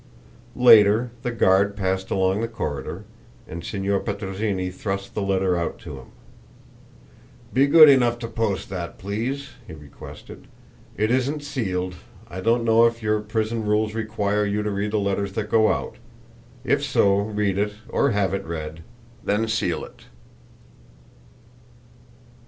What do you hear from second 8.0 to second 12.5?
to post that, please," he requested. "It isn't sealed. I